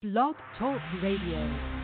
[0.00, 1.77] Blog Talk Radio.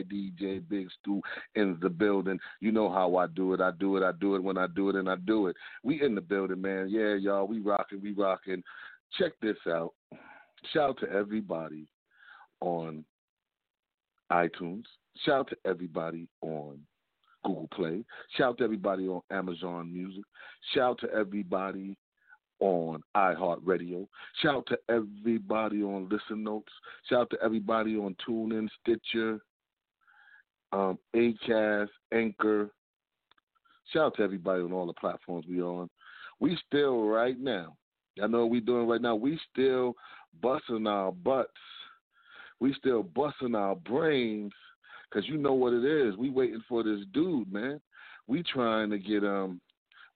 [0.00, 1.20] Boy DJ Big Stu
[1.54, 2.38] in the building.
[2.60, 3.60] You know how I do it.
[3.60, 4.02] I do it.
[4.02, 5.56] I do it when I do it, and I do it.
[5.82, 6.88] We in the building, man.
[6.90, 7.46] Yeah, y'all.
[7.46, 8.00] We rocking.
[8.02, 8.62] We rocking.
[9.18, 9.92] Check this out.
[10.72, 11.86] Shout out to everybody
[12.60, 13.04] on
[14.30, 14.84] iTunes.
[15.24, 16.78] Shout out to everybody on
[17.44, 18.04] Google Play.
[18.36, 20.24] Shout out to everybody on Amazon Music.
[20.74, 21.96] Shout out to everybody
[22.60, 24.06] on iHeartRadio.
[24.42, 26.72] Shout out to everybody on Listen Notes.
[27.08, 29.40] Shout out to everybody on TuneIn, Stitcher,
[30.72, 32.70] um, Acast, Anchor.
[33.92, 35.88] Shout out to everybody on all the platforms we on.
[36.38, 37.76] We still right now.
[38.22, 39.14] I know what we doing right now.
[39.14, 39.94] We still
[40.42, 41.50] busting our butts.
[42.60, 44.52] We still busting our brains
[45.10, 46.16] because you know what it is.
[46.16, 47.80] We waiting for this dude, man.
[48.26, 49.60] We trying to get um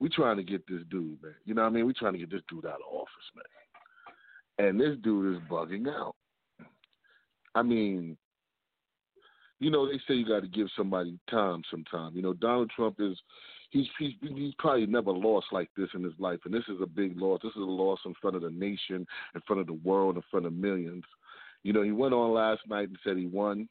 [0.01, 1.35] we trying to get this dude, man.
[1.45, 1.87] You know what I mean?
[1.87, 4.69] We trying to get this dude out of office, man.
[4.69, 6.15] And this dude is bugging out.
[7.55, 8.17] I mean,
[9.61, 12.15] you know, they say you got to give somebody time sometime.
[12.15, 13.17] You know, Donald Trump is
[13.71, 16.87] he's he's he's probably never lost like this in his life, and this is a
[16.87, 17.41] big loss.
[17.43, 20.23] This is a loss in front of the nation, in front of the world, in
[20.31, 21.05] front of millions.
[21.63, 23.69] You know, he went on last night and said he won.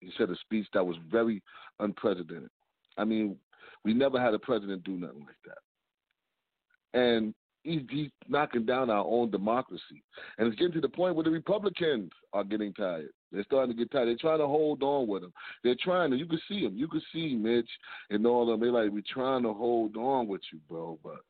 [0.00, 1.42] He said a speech that was very
[1.80, 2.50] unprecedented.
[2.96, 3.36] I mean,
[3.84, 6.98] we never had a president do nothing like that.
[6.98, 7.34] And
[7.68, 10.02] he's, knocking down our own democracy.
[10.36, 13.08] And it's getting to the point where the Republicans are getting tired.
[13.32, 14.08] They're starting to get tired.
[14.08, 15.32] They're trying to hold on with him.
[15.62, 16.16] They're trying to.
[16.16, 16.76] You can see them.
[16.76, 17.68] You can see Mitch
[18.10, 18.60] and all of them.
[18.60, 20.98] They're like, we're trying to hold on with you, bro.
[21.02, 21.20] But,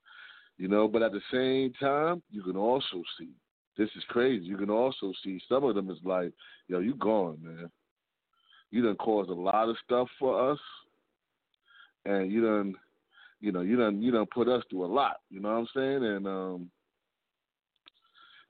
[0.57, 3.31] you know, but at the same time, you can also see,
[3.77, 4.45] this is crazy.
[4.45, 6.33] You can also see some of them is like,
[6.69, 7.71] yo, you gone, man.
[8.71, 10.59] You done caused a lot of stuff for us
[12.05, 12.75] and you done,
[13.41, 15.17] you know, you done, you done put us through a lot.
[15.31, 16.05] You know what I'm saying?
[16.05, 16.71] And um,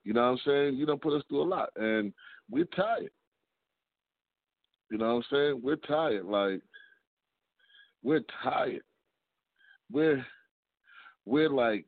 [0.05, 0.75] you know what I'm saying?
[0.77, 2.13] You done put us through a lot, and
[2.51, 3.11] we're tired.
[4.91, 5.61] You know what I'm saying?
[5.63, 6.25] We're tired.
[6.25, 6.63] Like
[8.03, 8.83] we're tired.
[9.93, 10.25] We're
[11.27, 11.85] we're like,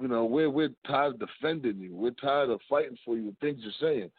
[0.00, 1.94] you know, we're we're tired of defending you.
[1.94, 3.34] We're tired of fighting for you.
[3.40, 4.10] Things you're saying,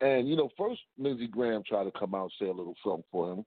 [0.00, 3.04] and you know, first Lindsey Graham tried to come out and say a little something
[3.12, 3.44] for him.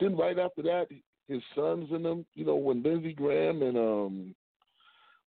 [0.00, 0.88] Then right after that,
[1.28, 4.34] his sons and them, you know, when Lindsey Graham and um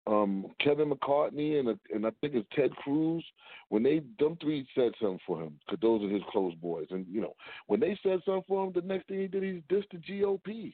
[0.07, 3.23] um Kevin McCarthy and and I think it's Ted Cruz,
[3.69, 7.05] when they them three said something for him, because those are his close boys, and
[7.09, 7.35] you know,
[7.67, 10.73] when they said something for him, the next thing he did, he dissed the GOP.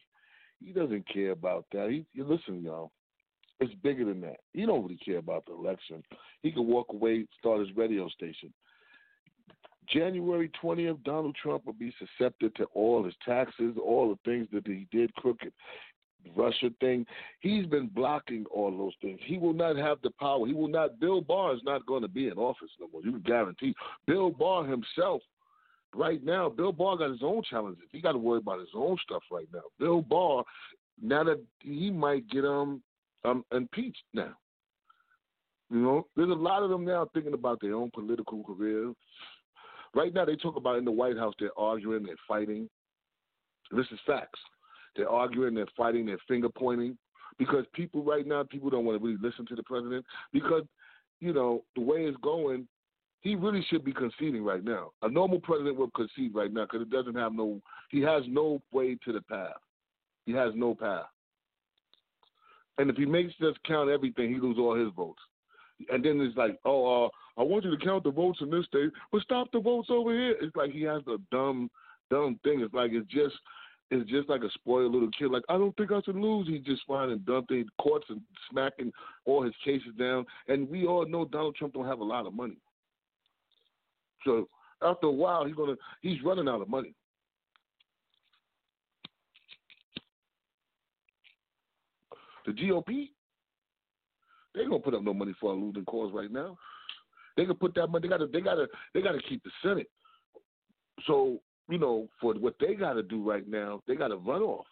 [0.59, 1.89] He doesn't care about that.
[1.89, 2.91] He listen, y'all.
[3.59, 4.38] It's bigger than that.
[4.53, 6.03] He don't really care about the election.
[6.44, 8.53] He could walk away, start his radio station.
[9.89, 14.68] January 20th, Donald Trump will be susceptible to all his taxes, all the things that
[14.68, 15.51] he did crooked.
[16.36, 17.06] Russia thing.
[17.39, 19.19] He's been blocking all those things.
[19.24, 20.45] He will not have the power.
[20.45, 21.00] He will not.
[21.00, 23.01] Bill Barr is not going to be in office no more.
[23.01, 23.74] You can guarantee.
[24.06, 25.22] Bill Barr himself,
[25.95, 27.86] right now, Bill Barr got his own challenges.
[27.92, 29.62] He got to worry about his own stuff right now.
[29.80, 30.44] Bill Barr,
[31.01, 32.81] now that he might get um
[33.24, 34.34] um impeached now.
[35.69, 38.95] You know, there's a lot of them now thinking about their own political careers.
[39.97, 42.69] Right now, they talk about in the White House they're arguing, they're fighting.
[43.71, 44.39] This is facts.
[44.95, 46.95] They're arguing, they're fighting, they're finger pointing
[47.39, 50.61] because people right now, people don't want to really listen to the president because,
[51.19, 52.67] you know, the way it's going,
[53.21, 54.91] he really should be conceding right now.
[55.01, 57.59] A normal president would concede right now because it doesn't have no,
[57.89, 59.57] he has no way to the path.
[60.27, 61.07] He has no path.
[62.77, 65.21] And if he makes us count everything, he loses all his votes.
[65.89, 67.09] And then it's like, oh, uh,
[67.39, 70.12] I want you to count the votes in this state, but stop the votes over
[70.12, 70.35] here.
[70.41, 71.69] It's like he has a dumb,
[72.09, 72.62] dumb thing.
[72.62, 73.35] It's like it's just
[73.89, 75.31] it's just like a spoiled little kid.
[75.31, 76.47] Like, I don't think I should lose.
[76.47, 78.21] He's just finding dumping courts and
[78.51, 78.91] smacking
[79.25, 80.25] all his cases down.
[80.47, 82.57] And we all know Donald Trump don't have a lot of money.
[84.25, 84.50] So
[84.81, 86.94] after a while, he's gonna he's running out of money.
[92.45, 93.09] The GOP,
[94.57, 96.57] they gonna put up no money for a losing cause right now.
[97.36, 98.07] They can put that money.
[98.07, 99.89] They gotta they gotta they gotta keep the Senate.
[101.06, 101.39] So
[101.69, 104.65] you know, for what they got to do right now, they got to run off.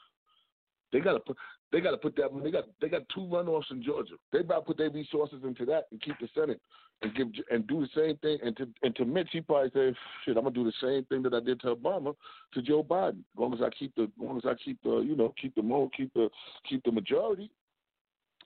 [0.94, 1.38] They got to put
[1.72, 4.14] they got to put that they got they got two runoffs in Georgia.
[4.32, 6.62] They about to put their resources into that and keep the Senate
[7.02, 8.38] and give and do the same thing.
[8.44, 11.22] And to and to Mitch, he probably say, "Shit, I'm gonna do the same thing
[11.24, 12.16] that I did to Obama
[12.54, 13.20] to Joe Biden.
[13.20, 15.54] As long as I keep the, as long as I keep the, you know, keep
[15.56, 16.30] the mo, keep the,
[16.70, 17.52] keep the majority,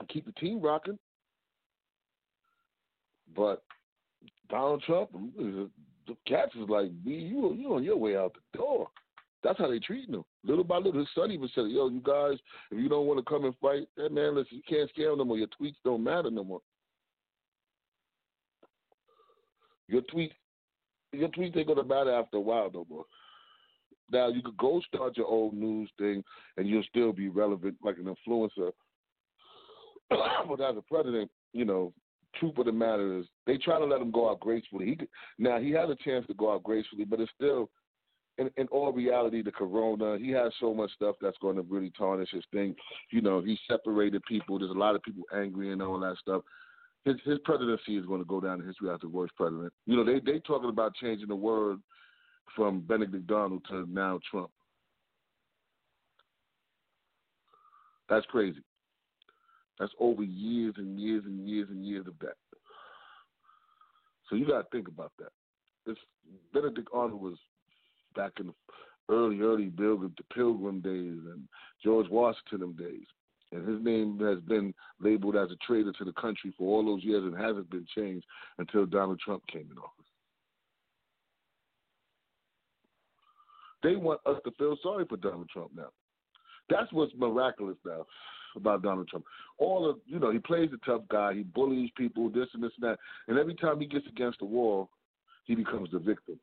[0.08, 0.98] keep the team rocking."
[3.36, 3.64] But
[4.50, 5.12] Donald Trump
[6.10, 8.90] the cats is like, B, you you on your way out the door.
[9.42, 10.26] That's how they treating him.
[10.44, 12.38] Little by little, his son even said, "Yo, you guys,
[12.72, 15.20] if you don't want to come and fight, that man, listen, you can't scare him
[15.20, 15.38] no more.
[15.38, 16.62] Your tweets don't matter no more.
[19.88, 20.34] Your tweets,
[21.14, 23.06] your tweets ain't gonna matter after a while no more.
[24.12, 26.24] Now you could go start your own news thing,
[26.58, 28.72] and you'll still be relevant, like an influencer.
[30.10, 31.94] but as a president, you know,
[32.40, 34.98] truth of the matter is they try to let him go out gracefully.
[35.00, 35.08] He
[35.38, 37.70] now he has a chance to go out gracefully, but it's still
[38.38, 40.18] in, in all reality the corona.
[40.18, 42.76] He has so much stuff that's going to really tarnish his thing.
[43.12, 44.60] You know, he separated people.
[44.60, 46.42] There's a lot of people angry and all that stuff.
[47.06, 49.74] His his presidency is going to go down in history as the worst president.
[49.86, 51.80] You know, they they talking about changing the word
[52.56, 54.50] from Benedict Donald to now Trump.
[58.10, 58.64] That's crazy.
[59.80, 62.36] That's over years and years and years and years of that.
[64.30, 65.32] So you got to think about that.
[65.86, 65.96] This
[66.54, 67.38] Benedict Arnold was
[68.16, 68.54] back in the
[69.10, 71.48] early, early Pilgrim, the Pilgrim days and
[71.84, 73.06] George Washington days.
[73.52, 77.04] And his name has been labeled as a traitor to the country for all those
[77.04, 78.26] years and hasn't been changed
[78.60, 80.06] until Donald Trump came in office.
[83.82, 85.90] They want us to feel sorry for Donald Trump now.
[86.70, 88.06] That's what's miraculous now
[88.56, 89.26] about Donald Trump.
[89.58, 91.34] All of you know, he plays the tough guy.
[91.34, 93.00] He bullies people, this and this and that.
[93.28, 94.90] And every time he gets against the wall,
[95.46, 96.40] he becomes the victim.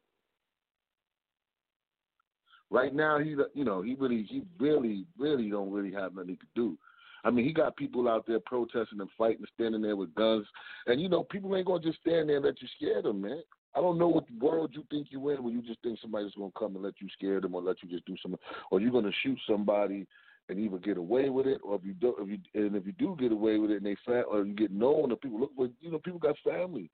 [2.70, 6.46] Right now, he you know he really he really really don't really have nothing to
[6.54, 6.76] do.
[7.24, 10.46] I mean, he got people out there protesting and fighting, standing there with guns,
[10.86, 13.42] and you know people ain't gonna just stand there and let you scare them, man.
[13.74, 16.50] I don't know what world you think you're in when you just think somebody's gonna
[16.58, 19.10] come and let you scare them or let you just do something, or you're gonna
[19.22, 20.06] shoot somebody
[20.48, 22.92] and either get away with it, or if you do, if you and if you
[22.92, 25.52] do get away with it, and they fa- or you get known, or people look,
[25.56, 26.90] but you know, people got family.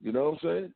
[0.00, 0.72] You know what I'm saying?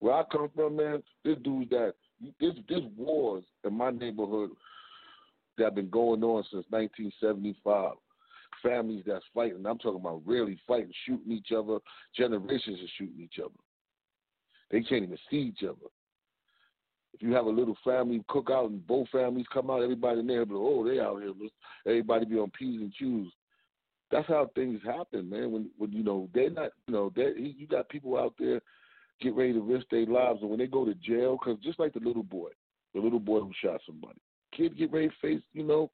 [0.00, 1.94] Where I come from, man, this dude's that
[2.40, 4.50] this this wars in my neighborhood
[5.56, 7.94] that have been going on since 1975.
[8.62, 9.66] Families that's fighting.
[9.66, 11.78] I'm talking about really fighting, shooting each other.
[12.16, 13.54] Generations of shooting each other.
[14.70, 15.90] They can't even see each other.
[17.14, 20.44] If you have a little family cookout and both families come out, everybody in there,
[20.44, 21.32] but oh, they out here.
[21.86, 23.32] Everybody be on p's and q's.
[24.10, 25.50] That's how things happen, man.
[25.52, 28.60] When when you know they're not, you know, they you got people out there
[29.20, 31.94] get ready to risk their lives, and when they go to jail, because just like
[31.94, 32.50] the little boy,
[32.94, 34.18] the little boy who shot somebody,
[34.52, 35.90] kid get ready to face, you know,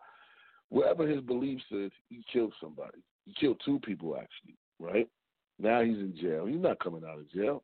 [0.71, 2.99] whatever his beliefs is, he killed somebody.
[3.27, 5.09] He killed two people actually, right?
[5.59, 6.47] Now he's in jail.
[6.47, 7.63] He's not coming out of jail.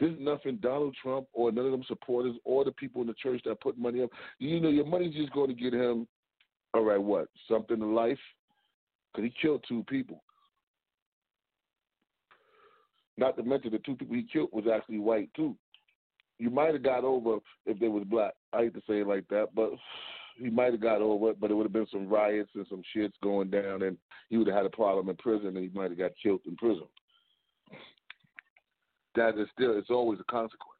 [0.00, 3.42] There's nothing Donald Trump or none of them supporters or the people in the church
[3.44, 4.08] that put money up.
[4.38, 6.08] You know, your money's just going to get him.
[6.72, 7.28] All right, what?
[7.48, 8.18] Something in life?
[9.12, 10.24] Because he killed two people.
[13.18, 15.54] Not to mention the two people he killed was actually white too.
[16.38, 18.32] You might have got over if they was black.
[18.54, 19.72] I hate to say it like that, but
[20.38, 21.40] he might have got over it.
[21.40, 23.98] But it would have been some riots and some shits going down, and
[24.30, 26.56] he would have had a problem in prison, and he might have got killed in
[26.56, 26.86] prison
[29.14, 30.76] that is still it's always a consequence.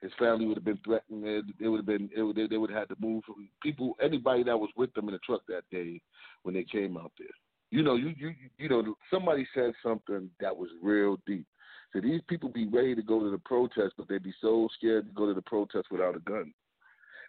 [0.00, 1.26] His family would have been threatened.
[1.26, 3.48] It, it would have been it would, they, they would have had to move from
[3.62, 3.96] people.
[4.02, 6.00] Anybody that was with them in the truck that day
[6.42, 7.28] when they came out there.
[7.70, 11.46] You know, you you you know, somebody said something that was real deep.
[11.92, 15.06] So these people be ready to go to the protest, but they'd be so scared
[15.06, 16.52] to go to the protest without a gun.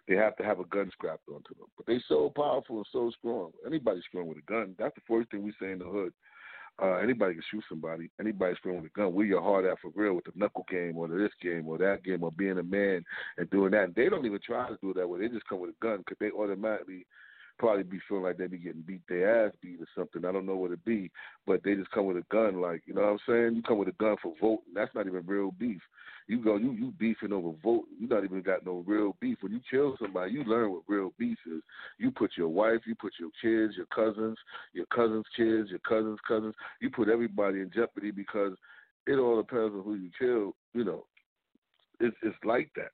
[0.06, 1.68] They have to have a gun strapped onto them.
[1.76, 3.52] But they so powerful and so strong.
[3.66, 4.74] Anybody strong with a gun.
[4.78, 6.12] That's the first thing we say in the hood.
[6.82, 8.10] Uh, anybody can shoot somebody.
[8.18, 9.12] Anybody's throwing a gun.
[9.12, 12.02] Where your heart at for real with the knuckle game or this game or that
[12.04, 13.04] game or being a man
[13.36, 13.84] and doing that.
[13.84, 15.20] And they don't even try to do that way.
[15.20, 17.06] They just come with a gun because they automatically
[17.60, 20.24] probably be feeling like they be getting beat their ass beat or something.
[20.24, 21.10] I don't know what it be,
[21.46, 22.60] but they just come with a gun.
[22.60, 23.56] Like you know what I'm saying?
[23.56, 24.74] You come with a gun for voting.
[24.74, 25.82] That's not even real beef.
[26.30, 27.86] You go, you you beefing over vote.
[27.98, 29.38] You not even got no real beef.
[29.40, 31.60] When you kill somebody, you learn what real beef is.
[31.98, 34.38] You put your wife, you put your kids, your cousins,
[34.72, 36.54] your cousins' kids, your cousins' cousins.
[36.80, 38.52] You put everybody in jeopardy because
[39.08, 40.54] it all depends on who you kill.
[40.72, 41.04] You know,
[41.98, 42.92] it's it's like that.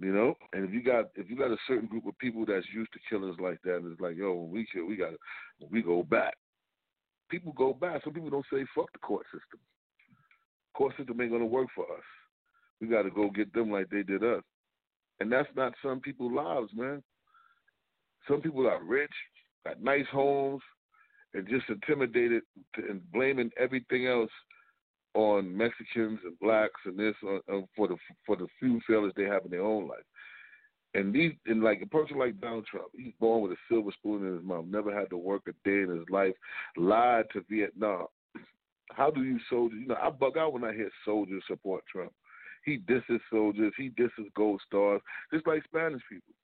[0.00, 2.66] You know, and if you got if you got a certain group of people that's
[2.74, 5.12] used to killers like that, it's like, yo, when we kill, we got
[5.70, 6.34] we go back.
[7.30, 8.02] People go back.
[8.02, 9.60] Some people don't say fuck the court system.
[10.74, 12.02] Court system ain't gonna work for us.
[12.80, 14.42] We got to go get them like they did us.
[15.20, 17.02] And that's not some people's lives, man.
[18.28, 19.10] Some people are rich,
[19.66, 20.62] got nice homes,
[21.34, 22.42] and just intimidated
[22.76, 24.30] and blaming everything else
[25.14, 27.96] on Mexicans and blacks and this uh, uh, for the
[28.26, 29.98] for the few failures they have in their own life.
[30.94, 34.26] And these, and like a person like Donald Trump, he's born with a silver spoon
[34.26, 36.34] in his mouth, never had to work a day in his life,
[36.76, 38.06] lied to Vietnam.
[38.90, 39.78] How do you soldiers?
[39.80, 42.12] You know, I bug out when I hear soldiers support Trump.
[42.64, 43.72] He disses soldiers.
[43.76, 45.00] He disses gold stars,
[45.32, 46.34] just like Spanish people.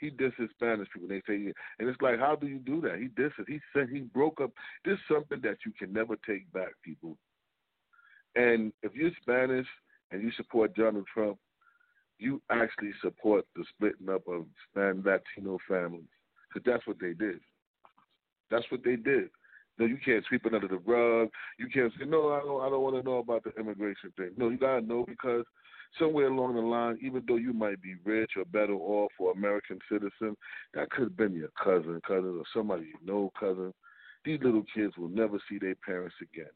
[0.00, 1.08] He disses Spanish people.
[1.08, 2.98] They say, and it's like, how do you do that?
[2.98, 3.44] He disses.
[3.46, 4.50] He said he broke up.
[4.84, 7.18] This is something that you can never take back, people.
[8.34, 9.66] And if you're Spanish
[10.10, 11.38] and you support Donald Trump,
[12.18, 16.04] you actually support the splitting up of Spanish Latino families
[16.48, 17.40] because that's what they did.
[18.50, 19.30] That's what they did.
[19.80, 21.30] No, you can't sweep it under the rug.
[21.58, 24.32] You can't say, no, I don't, I don't want to know about the immigration thing.
[24.36, 25.46] No, you got to know because
[25.98, 29.78] somewhere along the line, even though you might be rich or better off or American
[29.90, 30.36] citizen,
[30.74, 33.72] that could have been your cousin, cousin, or somebody you know, cousin.
[34.22, 36.52] These little kids will never see their parents again.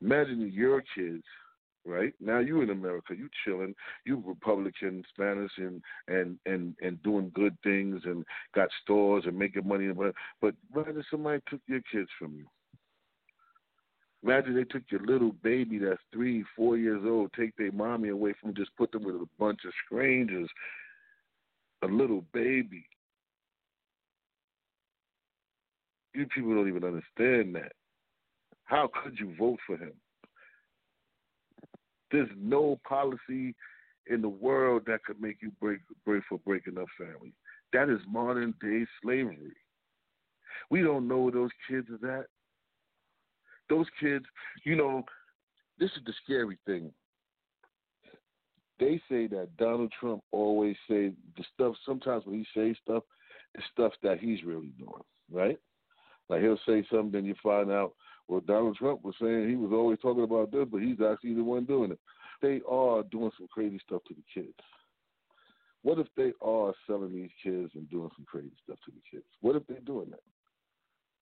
[0.00, 1.24] Imagine your kids
[1.84, 3.72] right now you in america you chilling
[4.04, 9.66] you republican spanish and and and and doing good things and got stores and making
[9.66, 12.44] money and but but imagine somebody took your kids from you
[14.24, 18.34] Imagine they took your little baby that's three, four years old, take their mommy away
[18.40, 20.48] from just put them with a bunch of strangers.
[21.82, 22.84] A little baby.
[26.14, 27.72] You people don't even understand that.
[28.64, 29.92] How could you vote for him?
[32.10, 33.54] There's no policy
[34.08, 37.32] in the world that could make you break break for breaking up family.
[37.72, 39.54] That is modern day slavery.
[40.70, 42.26] We don't know where those kids are at
[43.68, 44.24] those kids,
[44.64, 45.04] you know,
[45.78, 46.92] this is the scary thing.
[48.80, 51.74] They say that Donald Trump always say the stuff.
[51.84, 53.02] Sometimes when he says stuff,
[53.54, 55.58] it's stuff that he's really doing, right?
[56.28, 57.94] Like he'll say something, then you find out.
[58.28, 61.42] Well, Donald Trump was saying he was always talking about this, but he's actually the
[61.42, 61.98] one doing it.
[62.42, 64.52] They are doing some crazy stuff to the kids.
[65.82, 69.26] What if they are selling these kids and doing some crazy stuff to the kids?
[69.40, 70.20] What if they're doing that?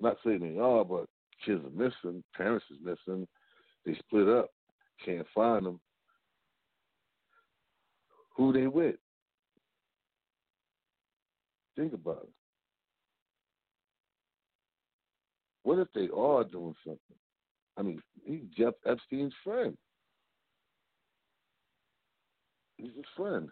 [0.00, 1.06] I'm not saying they are, but
[1.44, 3.26] kids are missing, parents is missing,
[3.84, 4.50] they split up,
[5.04, 5.80] can't find them.
[8.36, 8.96] Who they with?
[11.76, 12.32] Think about it.
[15.62, 17.00] What if they are doing something?
[17.76, 19.76] I mean, he's Jeff Epstein's friend.
[22.76, 23.48] He's his friend.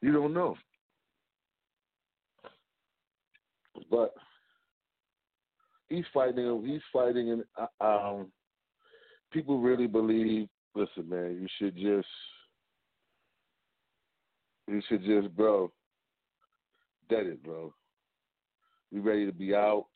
[0.00, 0.56] You don't know.
[3.90, 4.14] But
[5.88, 6.62] he's fighting.
[6.64, 7.44] He's fighting, and
[7.80, 8.28] um,
[9.32, 10.48] people really believe.
[10.74, 12.06] Listen, man, you should just,
[14.68, 15.72] you should just, bro,
[17.08, 17.72] dead it, bro.
[18.92, 19.86] We ready to be out.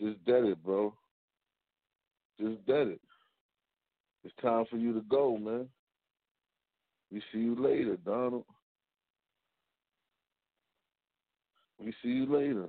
[0.00, 0.92] Just dead it, bro.
[2.38, 3.00] Just dead it.
[4.24, 5.68] It's time for you to go, man.
[7.12, 8.44] We see you later, Donald.
[11.78, 12.68] We see you later.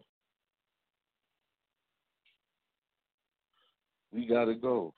[4.16, 4.94] We got to go.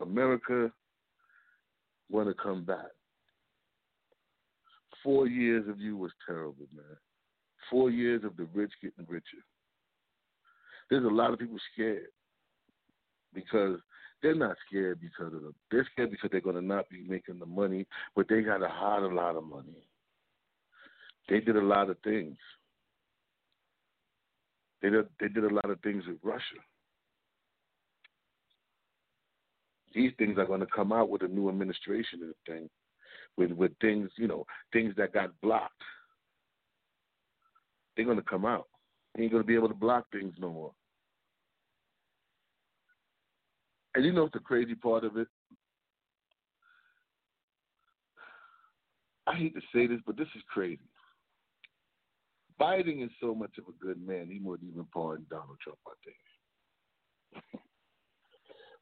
[0.00, 0.72] America
[2.10, 2.86] want to come back.
[5.02, 6.96] Four years of you was terrible, man.
[7.70, 9.44] Four years of the rich getting richer.
[10.88, 12.06] There's a lot of people scared
[13.34, 13.78] because
[14.22, 15.54] they're not scared because of them.
[15.70, 18.68] They're scared because they're going to not be making the money, but they got to
[18.68, 19.84] hide a lot of money.
[21.28, 22.36] They did a lot of things.
[24.80, 26.60] They did, they did a lot of things with Russia.
[29.94, 32.70] These things are going to come out with a new administration and thing,
[33.36, 35.82] with with things you know things that got blocked.
[37.96, 38.66] They're going to come out.
[39.16, 40.72] You ain't going to be able to block things no more.
[43.94, 45.28] And you know the crazy part of it?
[49.26, 50.80] I hate to say this, but this is crazy.
[52.60, 55.92] Biden is so much of a good man, he wouldn't even pardon Donald Trump, I
[56.04, 57.62] think.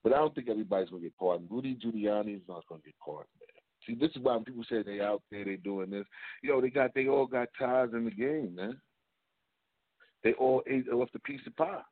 [0.02, 1.49] But I don't think everybody's going to get pardoned.
[1.50, 3.49] Rudy Giuliani is not going to get pardoned, man.
[3.87, 6.06] See, this is why people say they out there, they doing this.
[6.42, 8.80] Yo, they got, they all got ties in the game, man.
[10.23, 11.82] They all ate off the piece of pie.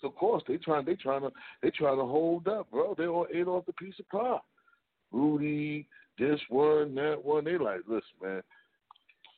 [0.00, 1.30] So of course they trying they trying to
[1.62, 2.94] they trying to hold up, bro.
[2.96, 4.38] They all ate off the piece of pie.
[5.12, 5.86] Rudy,
[6.18, 7.44] this one, that one.
[7.44, 8.42] They like, listen, man.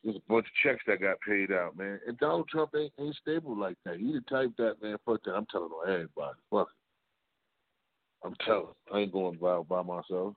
[0.03, 1.99] There's a bunch of checks that got paid out, man.
[2.05, 3.97] And Donald Trump ain't, ain't stable like that.
[3.97, 4.97] He the type that man.
[5.05, 5.31] Fuck that.
[5.31, 6.37] I'm telling on everybody.
[6.49, 6.67] Fuck.
[6.67, 6.82] It.
[8.23, 8.67] I'm telling.
[8.93, 10.35] I ain't going by by myself.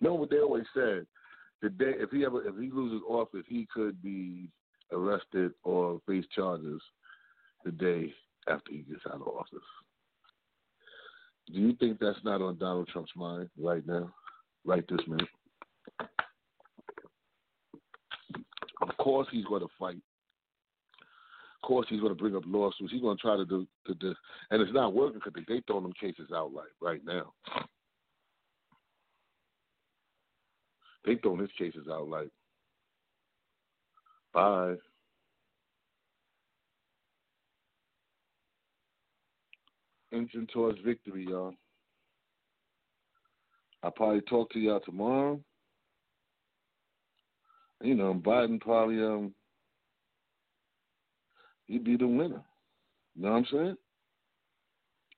[0.00, 1.06] No, what they always said.
[1.60, 4.48] The day if he ever if he loses office, he could be
[4.92, 6.80] arrested or face charges
[7.64, 8.12] the day
[8.48, 9.58] after he gets out of office.
[11.52, 14.12] Do you think that's not on Donald Trump's mind right now,
[14.64, 15.28] right this minute?
[18.82, 19.96] Of course, he's going to fight.
[21.62, 22.92] Of course, he's going to bring up lawsuits.
[22.92, 24.14] He's going to try to do, to do
[24.50, 27.32] and it's not working because they throw them cases out like right now.
[31.04, 32.28] They throwing his cases out like,
[34.32, 34.74] bye.
[40.12, 41.54] inching towards victory, y'all.
[43.82, 45.40] I'll probably talk to y'all tomorrow.
[47.82, 49.32] You know, Biden probably um
[51.68, 52.42] he'd be the winner.
[53.14, 53.76] You know what I'm saying?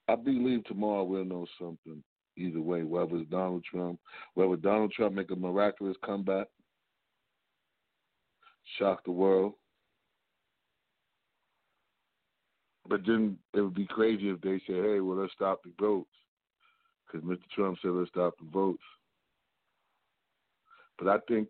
[0.08, 2.02] I believe tomorrow we'll know something
[2.36, 3.98] either way, whether it's Donald Trump,
[4.34, 6.46] whether Donald Trump make a miraculous comeback,
[8.78, 9.54] shock the world,
[12.90, 16.10] But then it would be crazy if they say, "Hey, well, let's stop the votes,"
[17.06, 17.48] because Mr.
[17.50, 18.82] Trump said, "Let's stop the votes."
[20.98, 21.48] But I think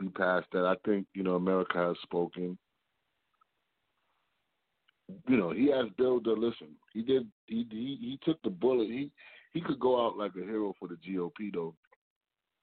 [0.00, 0.66] we passed that.
[0.66, 2.58] I think you know America has spoken.
[5.28, 6.68] You know, he has Bill to listen.
[6.92, 7.26] He did.
[7.46, 8.88] He, he he took the bullet.
[8.88, 9.10] He
[9.52, 11.74] he could go out like a hero for the GOP though,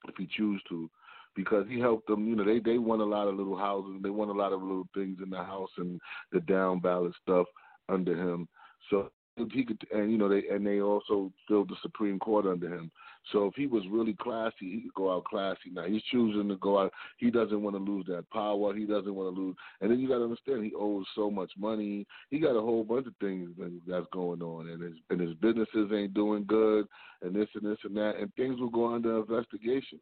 [0.07, 0.89] if he choose to,
[1.35, 2.27] because he helped them.
[2.27, 3.99] You know, they they won a lot of little houses.
[4.01, 5.99] They won a lot of little things in the house and
[6.31, 7.45] the down ballot stuff
[7.87, 8.47] under him.
[8.89, 9.11] So
[9.51, 12.91] he could, and you know, they and they also filled the Supreme Court under him.
[13.31, 15.69] So if he was really classy, he could go out classy.
[15.71, 16.93] Now he's choosing to go out.
[17.17, 18.75] He doesn't want to lose that power.
[18.75, 19.55] He doesn't want to lose.
[19.81, 22.05] And then you got to understand, he owes so much money.
[22.29, 23.49] He got a whole bunch of things
[23.87, 26.87] that's going on, and his and his businesses ain't doing good,
[27.21, 29.99] and this and this and that, and things will go under investigation.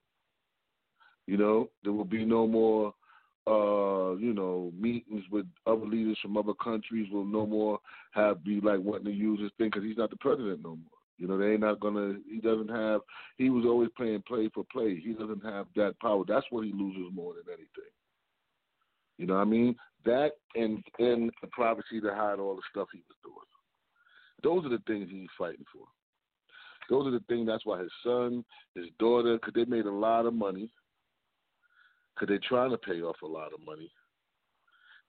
[1.26, 2.93] You know, there will be no more
[3.47, 7.79] uh, you know, meetings with other leaders from other countries will no more
[8.12, 10.97] have be like wanting to use his thing because he's not the president no more.
[11.17, 12.17] You know, they ain't not gonna.
[12.29, 13.01] He doesn't have.
[13.38, 14.99] He was always playing play for play.
[14.99, 16.23] He doesn't have that power.
[16.27, 17.91] That's what he loses more than anything.
[19.17, 19.75] You know what I mean?
[20.05, 23.36] That and and the privacy to hide all the stuff he was doing.
[24.43, 25.86] Those are the things he's fighting for.
[26.89, 27.47] Those are the things.
[27.47, 30.69] That's why his son, his daughter, because they made a lot of money
[32.17, 33.89] because they're trying to pay off a lot of money.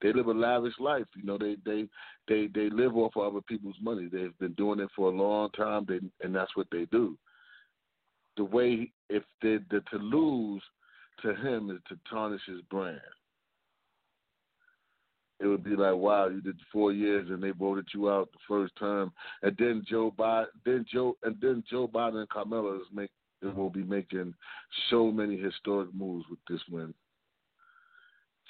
[0.02, 1.06] they live a lavish life.
[1.16, 1.88] You know, they they
[2.28, 4.08] they they live off of other people's money.
[4.10, 7.16] They've been doing it for a long time, they, and that's what they do.
[8.36, 10.62] The way if they, the to lose
[11.22, 13.00] to him is to tarnish his brand.
[15.40, 18.38] It would be like, wow, you did four years and they voted you out the
[18.48, 22.86] first term, and then Joe Biden, then Joe, and then Joe Biden and Kamala is
[22.92, 23.10] make
[23.42, 24.34] will be making
[24.90, 26.92] so many historic moves with this win.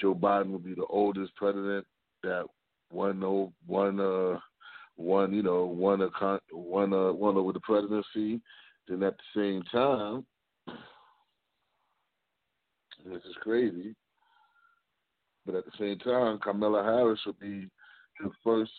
[0.00, 1.86] Joe Biden will be the oldest president
[2.22, 2.44] that
[2.92, 4.38] won won uh
[4.96, 8.40] won you know won a con, won a won over the presidency.
[8.88, 10.24] Then at the same time,
[13.04, 13.94] this is crazy.
[15.44, 17.68] But at the same time, Kamala Harris will be
[18.20, 18.72] the first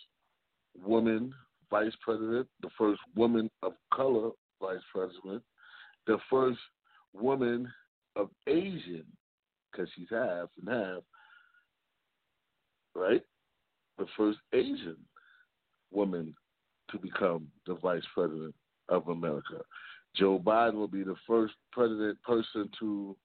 [0.83, 1.33] woman
[1.69, 5.43] vice president, the first woman of color vice president,
[6.09, 6.59] the first
[7.13, 7.71] woman
[8.15, 9.05] of Asian,
[9.71, 11.03] because she's half and half,
[12.95, 13.21] right?
[13.99, 14.97] The first Asian
[15.91, 16.33] woman
[16.89, 18.55] to become the vice president
[18.89, 19.61] of America.
[20.15, 23.15] Joe Biden will be the first president person to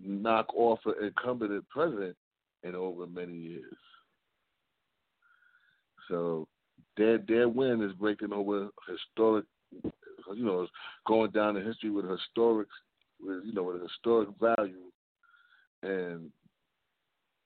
[0.00, 2.16] knock off an incumbent president
[2.62, 3.76] in over many years.
[6.06, 6.46] So
[6.96, 9.46] their their win is breaking over historic,
[10.34, 10.66] you know,
[11.06, 12.68] going down in history with historic,
[13.20, 14.90] with you know, with historic value
[15.82, 16.30] and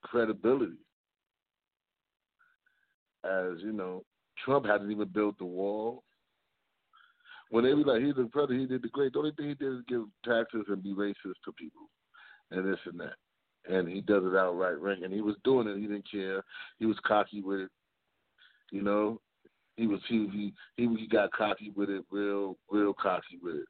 [0.03, 0.73] credibility.
[3.23, 4.03] As you know,
[4.43, 6.03] Trump hadn't even built the wall.
[7.49, 9.13] When they be like, he's the president, he did the great.
[9.13, 11.89] The only thing he did is give taxes and be racist to people,
[12.51, 13.13] and this and that.
[13.69, 15.03] And he does it outright ring.
[15.03, 15.77] And he was doing it.
[15.77, 16.43] He didn't care.
[16.79, 17.69] He was cocky with it.
[18.71, 19.21] You know,
[19.77, 23.65] he was he he he, he got cocky with it, real real cocky with it.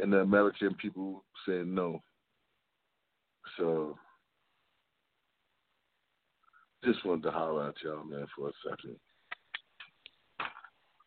[0.00, 2.00] And the American people said no.
[3.56, 3.98] So
[6.84, 8.96] just wanted to holler at y'all, man, for a second.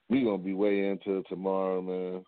[0.09, 2.23] We gonna be way into tomorrow, man.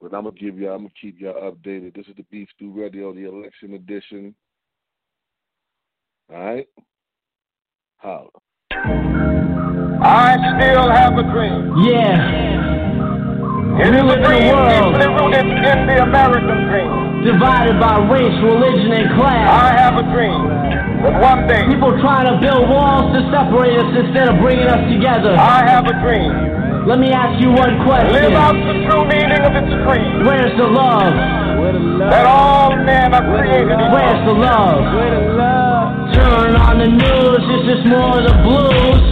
[0.00, 1.94] But I'm gonna give y'all, I'm gonna keep y'all updated.
[1.94, 4.34] This is the Beef Stew Radio, the election edition.
[6.32, 6.68] All right,
[8.04, 8.28] holla.
[10.04, 11.72] I still have a dream.
[11.88, 13.80] Yeah.
[13.80, 17.24] It is a live in a dream world deeply rooted in the American dream.
[17.24, 19.48] divided by race, religion, and class.
[19.48, 20.44] I have a dream
[21.02, 24.84] that one day People trying to build walls to separate us instead of bringing us
[24.92, 25.32] together.
[25.40, 26.32] I have a dream.
[26.86, 28.12] Let me ask you one question.
[28.12, 30.20] Live out the true meaning of its creed.
[30.28, 31.12] Where's the love?
[32.12, 34.36] That all men are created Where's equal.
[34.36, 35.63] the love?
[36.14, 39.02] Turn on the news, it's just more of the blues.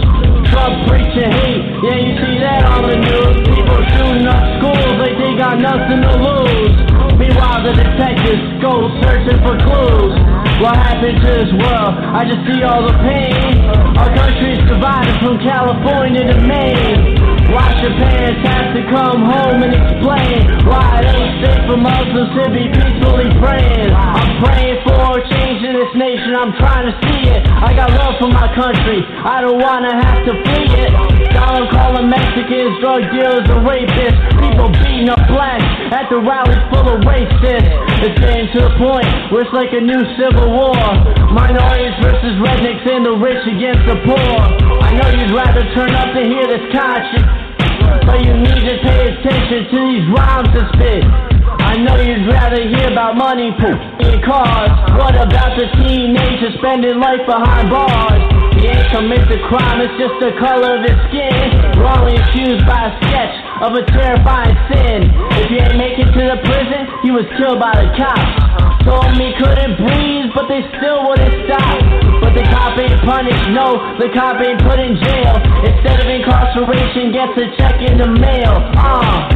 [0.47, 3.35] Trump preaching hate, yeah, you see that on the news.
[3.43, 6.75] People shooting up schools like they got nothing to lose.
[7.19, 10.15] Meanwhile, the detectives go searching for clues.
[10.63, 11.93] What happened to this world?
[12.15, 13.67] I just see all the pain.
[13.99, 17.32] Our country's divided from California to Maine.
[17.53, 22.33] Why should parents have to come home and explain why it ain't safe for Muslims
[22.33, 23.93] to be peacefully praying?
[23.93, 27.45] I'm praying for a change in this nation, I'm trying to see it.
[27.45, 30.91] I got love for my country, I don't wanna have to flee it.
[31.29, 34.17] Dollar calling Mexicans, drug dealers, and rapists.
[34.41, 37.69] People beating up blacks at the rallies full of racists.
[38.01, 40.73] It's getting to the point where it's like a new civil war.
[41.29, 44.33] Minorities versus rednecks and the rich against the poor.
[44.81, 47.42] I know you'd rather turn up to hear this conscience.
[48.01, 51.03] But you need to pay attention to these rhymes I spit.
[51.63, 54.73] I know you'd rather hear about money, poop, and cars.
[54.97, 58.21] What about the teenager spending life behind bars?
[58.57, 61.33] He ain't commit the crime, it's just the color of his skin.
[61.81, 65.09] Wrongly accused by a sketch of a terrifying sin.
[65.41, 68.85] If he ain't make it to the prison, he was killed by the cops.
[68.85, 72.22] Told me couldn't breathe, but they still wouldn't stop.
[72.33, 75.37] The cop ain't punished, no, the cop ain't put in jail.
[75.69, 78.57] Instead of incarceration, gets a check in the mail.
[78.73, 79.29] Uh,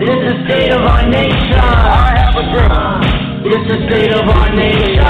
[0.00, 1.52] this is the state of our nation.
[1.52, 3.16] I have a dream.
[3.44, 5.04] This is the state of our nation.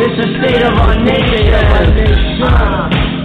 [0.00, 1.39] This is the state of our nation.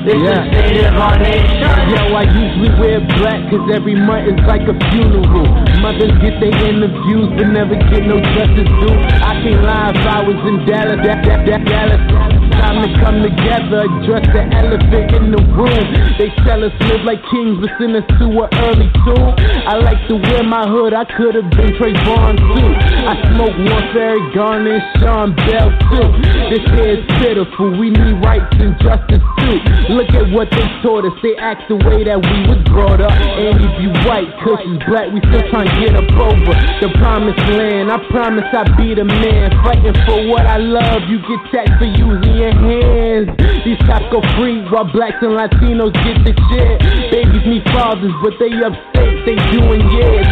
[0.06, 1.66] This is the state of our nation.
[1.90, 5.50] Yo, I usually wear black cause every month is like a funeral.
[5.82, 8.94] Mothers get their interviews but never get no justice due.
[9.26, 12.45] I can't lie if I was in Dallas, da- da- da- Dallas.
[12.60, 15.86] Time to come together, address the elephant in the room.
[16.18, 19.34] They tell us live like kings, but send us to an early tomb.
[19.68, 22.70] I like to wear my hood, I could have been Trayvon too.
[23.06, 26.08] I smoke one Fairy and Sean Bell too.
[26.50, 29.58] This here is pitiful, we need rights and justice too.
[29.92, 33.12] Look at what they taught us, they act the way that we was brought up.
[33.12, 34.30] And if you white,
[34.66, 37.92] you black, we still trying to get up over the promised land.
[37.92, 41.04] I promise I'll be the man, fighting for what I love.
[41.10, 43.28] You get taxed for using your hands.
[43.66, 46.78] These cops go free while blacks and Latinos get the shit.
[47.10, 50.28] Babies need fathers, but they upstate, they doing years.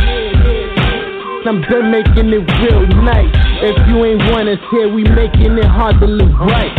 [1.46, 3.28] I'm done making it real nice.
[3.60, 6.72] If you ain't want us here, we making it hard to live right.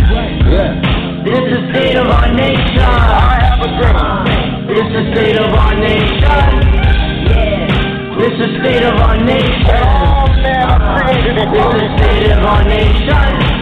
[0.49, 0.81] Yeah.
[1.25, 2.79] This is state of our nation.
[2.81, 4.69] I have a dream.
[4.69, 6.25] This is state of our nation.
[7.29, 7.65] Yeah.
[8.17, 9.85] This is state of our nation.
[9.85, 13.54] All men are created This is state of our nation.